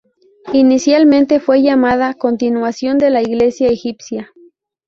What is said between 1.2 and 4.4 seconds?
fue llamada "Constitución de la Iglesia egipcia".